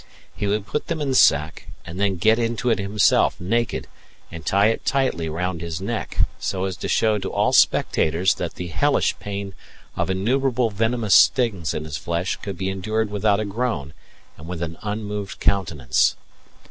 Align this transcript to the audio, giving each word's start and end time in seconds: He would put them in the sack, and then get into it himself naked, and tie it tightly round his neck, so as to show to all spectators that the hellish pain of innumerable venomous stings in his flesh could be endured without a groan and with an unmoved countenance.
He 0.35 0.47
would 0.47 0.65
put 0.65 0.87
them 0.87 0.99
in 0.99 1.09
the 1.09 1.13
sack, 1.15 1.67
and 1.85 1.99
then 1.99 2.15
get 2.15 2.39
into 2.39 2.71
it 2.71 2.79
himself 2.79 3.39
naked, 3.39 3.85
and 4.31 4.43
tie 4.43 4.69
it 4.69 4.83
tightly 4.83 5.29
round 5.29 5.61
his 5.61 5.79
neck, 5.79 6.21
so 6.39 6.65
as 6.65 6.75
to 6.77 6.87
show 6.87 7.19
to 7.19 7.31
all 7.31 7.53
spectators 7.53 8.33
that 8.33 8.55
the 8.55 8.69
hellish 8.69 9.15
pain 9.19 9.53
of 9.95 10.09
innumerable 10.09 10.71
venomous 10.71 11.13
stings 11.13 11.75
in 11.75 11.83
his 11.83 11.97
flesh 11.97 12.35
could 12.37 12.57
be 12.57 12.67
endured 12.67 13.11
without 13.11 13.39
a 13.39 13.45
groan 13.45 13.93
and 14.39 14.47
with 14.47 14.63
an 14.63 14.75
unmoved 14.81 15.39
countenance. 15.39 16.15